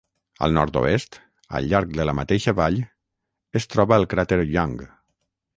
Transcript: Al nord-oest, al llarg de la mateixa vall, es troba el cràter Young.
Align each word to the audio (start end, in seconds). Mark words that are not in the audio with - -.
Al 0.45 0.53
nord-oest, 0.57 1.17
al 1.59 1.67
llarg 1.73 1.93
de 1.99 2.09
la 2.11 2.17
mateixa 2.21 2.55
vall, 2.63 2.81
es 3.61 3.71
troba 3.75 4.01
el 4.03 4.11
cràter 4.15 4.45
Young. 4.59 4.79